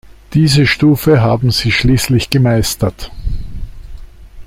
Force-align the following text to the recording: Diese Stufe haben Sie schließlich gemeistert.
Diese 0.33 0.65
Stufe 0.65 1.21
haben 1.21 1.51
Sie 1.51 1.71
schließlich 1.71 2.31
gemeistert. 2.31 3.11